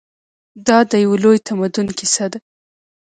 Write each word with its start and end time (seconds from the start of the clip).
دا 0.67 0.77
د 0.91 0.93
یو 1.05 1.13
لوی 1.23 1.37
تمدن 1.47 1.87
کیسه 1.97 2.25
ده. 2.31 2.39